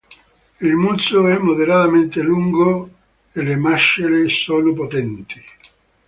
Il 0.61 0.73
muso 0.73 1.27
è 1.27 1.37
moderatamente 1.37 2.23
lungo 2.23 2.89
e 3.31 3.43
le 3.43 3.55
mascelle 3.55 4.29
sono 4.29 4.73
potenti. 4.73 5.39